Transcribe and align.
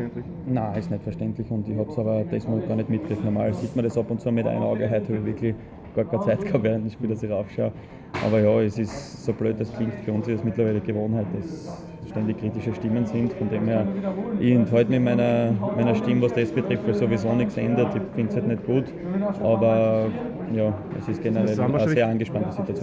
verständlich? 0.00 0.26
Nein, 0.46 0.78
ist 0.78 0.90
nicht 0.90 1.02
verständlich 1.02 1.50
und 1.50 1.68
ich 1.68 1.76
habe 1.76 1.90
es 1.90 1.98
aber 1.98 2.24
diesmal 2.24 2.60
gar 2.62 2.76
nicht 2.76 2.88
mitgekriegt. 2.88 3.24
Normal 3.24 3.54
sieht 3.54 3.74
man 3.76 3.84
das 3.84 3.96
ab 3.96 4.10
und 4.10 4.20
zu 4.20 4.30
mit 4.32 4.46
einem 4.46 4.62
Auge. 4.62 4.88
Heute 4.90 5.08
habe 5.08 5.18
ich 5.18 5.24
wirklich 5.24 5.56
gar 5.94 6.04
keine 6.04 6.20
Zeit 6.20 6.44
gehabt 6.44 6.64
während 6.64 6.86
ich 6.86 7.00
wieder 7.00 7.14
dass 7.14 7.22
ich 7.22 7.30
raufschaue. 7.30 7.72
Aber 8.20 8.40
ja, 8.40 8.60
es 8.62 8.78
ist 8.78 9.24
so 9.24 9.34
blöd, 9.34 9.60
das 9.60 9.72
klingt. 9.72 10.00
Für 10.00 10.12
uns 10.12 10.26
ist 10.28 10.36
es 10.40 10.44
mittlerweile 10.44 10.80
Gewohnheit, 10.80 11.32
dass 11.34 11.88
ständig 12.04 12.38
kritische 12.38 12.74
Stimmen 12.74 13.06
sind. 13.06 13.32
Von 13.34 13.48
dem 13.48 13.68
her, 13.68 13.88
ich 14.36 14.52
enthalte 14.52 14.90
mich 14.90 15.00
meiner, 15.00 15.52
meiner 15.74 15.94
Stimme, 15.94 16.22
was 16.22 16.32
das 16.32 16.52
betrifft, 16.52 16.86
weil 16.86 16.94
sowieso 16.94 17.34
nichts 17.34 17.56
ändert. 17.56 17.94
Ich 17.94 18.02
finde 18.14 18.30
es 18.30 18.36
halt 18.36 18.46
nicht 18.46 18.62
gut. 18.64 18.94
Aber 19.38 20.14
ja, 20.48 20.74
es 20.92 21.08
ist 21.08 21.20
generell 21.22 21.60
eine 21.60 21.88
sehr 21.88 22.08
angespannte 22.08 22.52
Situation. 22.52 22.76